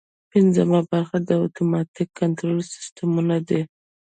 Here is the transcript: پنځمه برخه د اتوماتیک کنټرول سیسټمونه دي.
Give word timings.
پنځمه 0.31 0.79
برخه 0.91 1.17
د 1.29 1.29
اتوماتیک 1.45 2.09
کنټرول 2.19 2.59
سیسټمونه 2.73 3.35
دي. 3.47 3.61